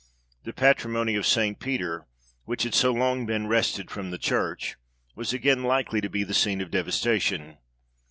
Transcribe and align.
The 0.45 0.51
patrimony 0.51 1.13
of 1.13 1.27
St. 1.27 1.59
Peter, 1.59 2.07
which 2.45 2.63
had 2.63 2.73
so 2.73 2.91
long 2.91 3.27
been 3.27 3.45
wrested 3.45 3.91
from 3.91 4.09
the 4.09 4.17
church, 4.17 4.75
was 5.15 5.31
again 5.31 5.61
likely 5.61 6.01
to 6.01 6.09
be 6.09 6.23
the 6.23 6.33
scene 6.33 6.59
of 6.59 6.71
devastation. 6.71 7.59